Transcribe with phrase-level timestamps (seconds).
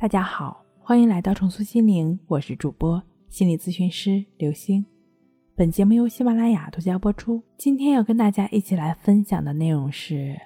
[0.00, 4.86] 大家好，欢迎来到重塑心灵，我是主播心理咨询师刘星。
[5.56, 7.42] 本节目由喜马拉雅独家播出。
[7.56, 10.40] 今天要跟大家一起来分享的内容是：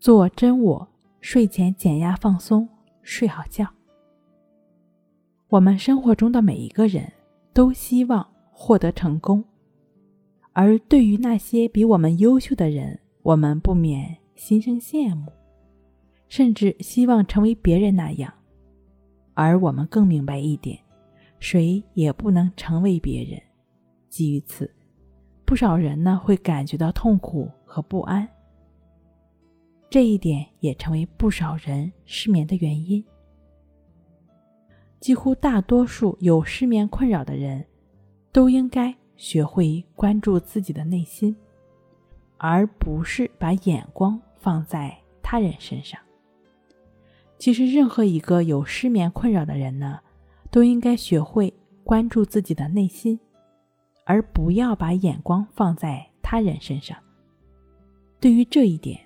[0.00, 0.88] 做真我，
[1.20, 2.68] 睡前减压放松，
[3.00, 3.64] 睡好觉。
[5.50, 7.12] 我们生活中的每一个人
[7.52, 9.44] 都希望获得成功，
[10.52, 15.30] 而对于那些比我们优秀的人，我们不免心生羡慕，
[16.26, 18.34] 甚至希望成为别人那样。
[19.42, 20.78] 而我们更明白一点，
[21.38, 23.40] 谁也不能成为别人。
[24.10, 24.70] 基于此，
[25.46, 28.28] 不少人呢会感觉到痛苦和不安。
[29.88, 33.02] 这一点也成为不少人失眠的原因。
[35.00, 37.64] 几乎大多数有失眠困扰的人，
[38.32, 41.34] 都应该学会关注自己的内心，
[42.36, 45.98] 而不是把眼光放在他人身上。
[47.40, 49.98] 其实，任何一个有失眠困扰的人呢，
[50.50, 51.50] 都应该学会
[51.82, 53.18] 关注自己的内心，
[54.04, 56.94] 而不要把眼光放在他人身上。
[58.20, 59.00] 对于这一点，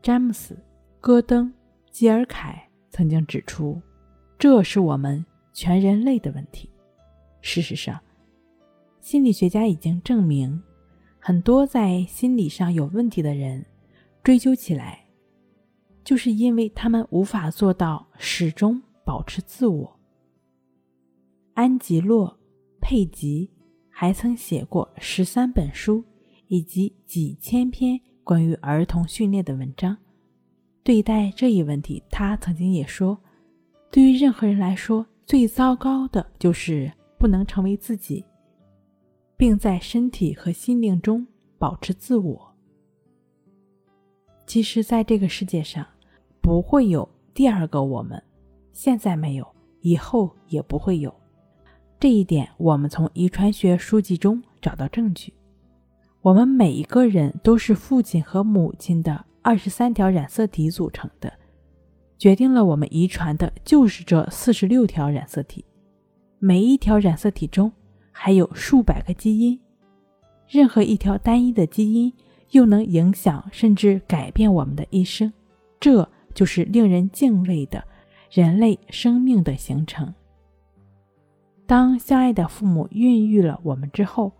[0.00, 0.54] 詹姆斯·
[1.00, 1.48] 戈登·
[1.90, 3.82] 基尔凯曾经指出，
[4.38, 6.70] 这是我们全人类的问题。
[7.40, 7.98] 事实上，
[9.00, 10.62] 心理学家已经证明，
[11.18, 13.66] 很多在心理上有问题的人，
[14.22, 15.05] 追究起来。
[16.06, 19.98] 就是因为他们无法做到始终保持自我。
[21.54, 22.28] 安吉洛·
[22.80, 23.50] 佩吉
[23.90, 26.04] 还曾写过十三本书
[26.46, 29.98] 以及几千篇关于儿童训练的文章。
[30.84, 33.18] 对待这一问题，他曾经也说
[33.90, 38.24] ：“对于任何人来说，最糟糕的就是不能成为自己，
[39.36, 41.26] 并在身体和心灵中
[41.58, 42.54] 保持自我。”
[44.46, 45.84] 其实，在这个世界上，
[46.46, 48.22] 不会有第二个我们，
[48.72, 49.44] 现在没有，
[49.80, 51.12] 以后也不会有。
[51.98, 55.34] 这一点，我们从遗传学书籍中找到证据。
[56.22, 61.32] 我们每一个人都是父亲和母亲的二十三条染色体组成的，
[62.16, 65.64] 决定了我们遗传的就是这四十六条染色体。
[66.38, 67.72] 每一条染色体中
[68.12, 69.58] 还有数百个基因，
[70.46, 72.12] 任何一条单一的基因
[72.52, 75.32] 又能影响甚至改变我们的一生。
[75.80, 76.08] 这。
[76.36, 77.82] 就是令人敬畏的
[78.30, 80.14] 人类生命的形成。
[81.66, 84.32] 当相爱的父母孕育了我们之后，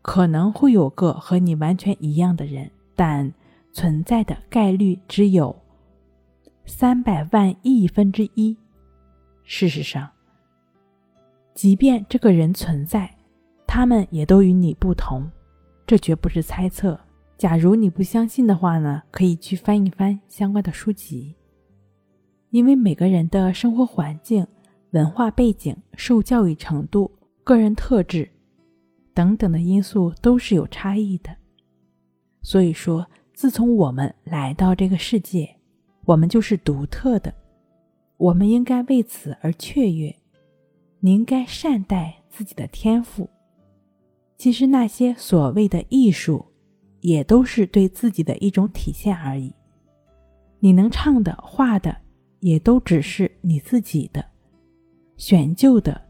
[0.00, 3.30] 可能会有个和你完全一样的人，但
[3.72, 5.54] 存在的概率只有
[6.64, 8.56] 三百万亿分之一。
[9.42, 10.08] 事实上，
[11.52, 13.14] 即便这个人存在，
[13.66, 15.28] 他们也都与你不同。
[15.86, 16.98] 这绝不是猜测。
[17.36, 21.34] 假如你不相信的话呢，可以去翻一翻相关的书籍。
[22.50, 24.46] 因为每个人的生活环境、
[24.92, 27.10] 文化背景、受教育程度、
[27.42, 28.30] 个人特质
[29.12, 31.36] 等等的因素都是有差异的。
[32.40, 35.56] 所以说，自从我们来到这个世界，
[36.04, 37.34] 我们就是独特的，
[38.16, 40.14] 我们应该为此而雀跃。
[41.00, 43.28] 你应该善待自己的天赋。
[44.38, 46.46] 其实那些所谓的艺术。
[47.04, 49.54] 也都是对自己的一种体现而已。
[50.58, 51.94] 你能唱的、画的，
[52.40, 54.22] 也都只是你自己的；
[55.18, 56.00] 选就的，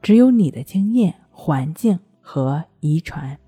[0.00, 3.38] 只有你的经验、环境和遗传。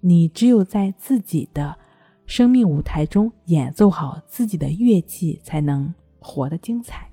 [0.00, 1.76] 你只有在自己的
[2.24, 7.06] 生命舞台中演奏好自己的乐器，才能活得精彩。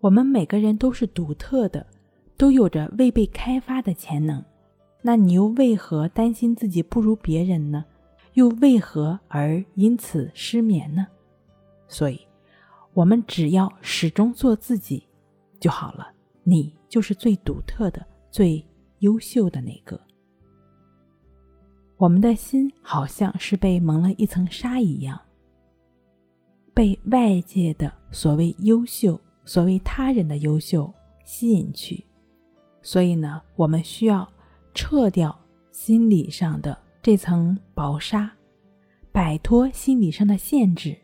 [0.00, 1.86] 我们每个人都是独特的，
[2.36, 4.44] 都有着未被开发的潜能。
[5.04, 7.84] 那你又为何担心自己不如别人呢？
[8.34, 11.06] 又为何而因此失眠呢？
[11.88, 12.20] 所以，
[12.94, 15.06] 我们只要始终做自己
[15.58, 16.08] 就好了。
[16.44, 18.64] 你就是最独特的、最
[19.00, 20.00] 优秀的那个。
[21.96, 25.20] 我们的心好像是被蒙了一层纱一样，
[26.72, 30.92] 被外界的所谓优秀、所谓他人的优秀
[31.24, 32.04] 吸引去。
[32.80, 34.26] 所以呢，我们需要。
[34.74, 35.38] 撤掉
[35.70, 38.30] 心理上的这层薄纱，
[39.10, 40.96] 摆脱心理上的限制，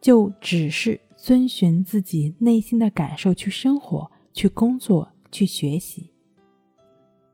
[0.00, 6.10] 就只是遵循自己内心的感受去生活、去工作、去学习。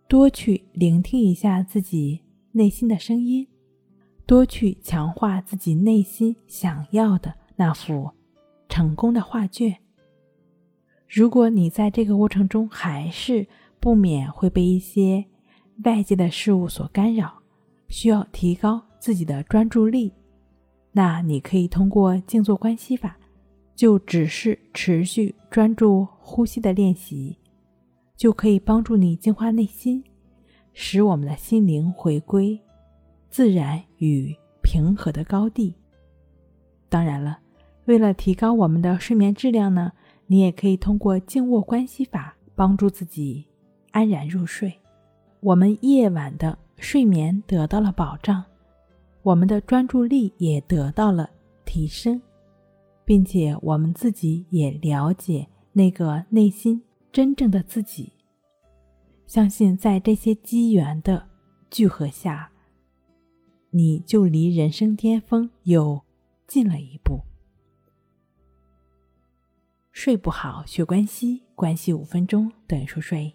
[0.07, 3.47] 多去聆听一下自己内心的声音，
[4.27, 8.11] 多去强化自己内心想要的那幅
[8.69, 9.77] 成功的画卷。
[11.07, 13.47] 如果你在这个过程中还是，
[13.81, 15.25] 不免会被一些
[15.85, 17.43] 外界的事物所干扰，
[17.89, 20.13] 需要提高自己的专注力。
[20.93, 23.17] 那你可以通过静坐观息法
[23.77, 27.37] 就只是持续专注呼吸的练习，
[28.17, 30.03] 就可以帮助你净化内心，
[30.73, 32.59] 使我们的心灵回归
[33.31, 35.75] 自然与平和的高地。
[36.89, 37.39] 当然了，
[37.85, 39.93] 为了提高我们的睡眠质量呢，
[40.27, 43.47] 你也可以通过静卧关系法帮助自己
[43.93, 44.73] 安然入睡。
[45.41, 48.45] 我们夜晚的睡眠得到了保障，
[49.23, 51.31] 我们的专注力也得到了
[51.65, 52.21] 提升。
[53.09, 58.13] 并且我们自己也了解那个内心真正的自己，
[59.27, 61.27] 相信在这些机缘的
[61.71, 62.53] 聚合下，
[63.71, 66.03] 你就离人生巅峰又
[66.47, 67.23] 近了一步。
[69.91, 73.35] 睡不好学关系，关系五分钟等于熟睡